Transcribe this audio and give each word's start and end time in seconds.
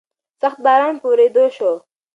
سخت 0.41 0.59
باران 0.65 0.95
په 1.01 1.05
ورېدو 1.11 1.43
شو. 1.55 1.71